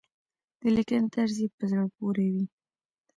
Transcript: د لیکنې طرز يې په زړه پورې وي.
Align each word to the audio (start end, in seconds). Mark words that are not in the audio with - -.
د 0.59 0.61
لیکنې 0.75 1.07
طرز 1.15 1.35
يې 1.43 1.47
په 1.57 1.63
زړه 1.71 1.85
پورې 1.95 2.27
وي. 2.33 2.45